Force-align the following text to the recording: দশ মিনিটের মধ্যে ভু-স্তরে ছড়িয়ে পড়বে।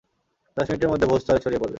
দশ 0.57 0.65
মিনিটের 0.69 0.89
মধ্যে 0.89 1.07
ভু-স্তরে 1.07 1.39
ছড়িয়ে 1.39 1.61
পড়বে। 1.61 1.69